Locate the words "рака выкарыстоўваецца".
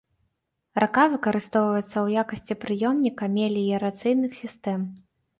0.83-1.85